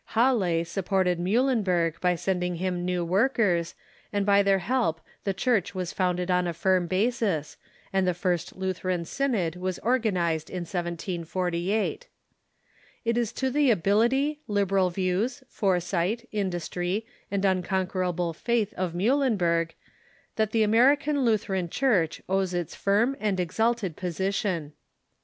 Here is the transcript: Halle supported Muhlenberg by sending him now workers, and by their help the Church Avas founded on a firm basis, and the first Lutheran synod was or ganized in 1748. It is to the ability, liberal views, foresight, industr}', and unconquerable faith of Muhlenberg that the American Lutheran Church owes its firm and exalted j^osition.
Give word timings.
Halle 0.17 0.63
supported 0.65 1.19
Muhlenberg 1.19 1.99
by 2.01 2.15
sending 2.15 2.55
him 2.55 2.83
now 2.87 3.03
workers, 3.03 3.75
and 4.11 4.25
by 4.25 4.41
their 4.41 4.57
help 4.57 4.99
the 5.25 5.31
Church 5.35 5.73
Avas 5.75 5.93
founded 5.93 6.31
on 6.31 6.47
a 6.47 6.55
firm 6.55 6.87
basis, 6.87 7.55
and 7.93 8.07
the 8.07 8.15
first 8.15 8.55
Lutheran 8.55 9.05
synod 9.05 9.55
was 9.55 9.77
or 9.77 9.99
ganized 9.99 10.49
in 10.49 10.63
1748. 10.65 12.07
It 13.05 13.15
is 13.15 13.31
to 13.33 13.51
the 13.51 13.69
ability, 13.69 14.39
liberal 14.47 14.89
views, 14.89 15.43
foresight, 15.47 16.27
industr}', 16.33 17.03
and 17.29 17.45
unconquerable 17.45 18.33
faith 18.33 18.73
of 18.73 18.95
Muhlenberg 18.95 19.75
that 20.35 20.49
the 20.49 20.63
American 20.63 21.23
Lutheran 21.23 21.69
Church 21.69 22.23
owes 22.27 22.55
its 22.55 22.73
firm 22.73 23.15
and 23.19 23.39
exalted 23.39 23.95
j^osition. 23.97 24.71